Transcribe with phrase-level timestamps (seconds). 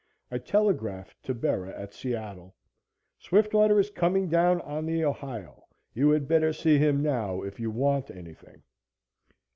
[0.31, 2.55] I telegraphed to Bera at Seattle:
[3.19, 5.65] "Swiftwater is coming down on the Ohio.
[5.93, 8.63] You had better see him now, if you want anything."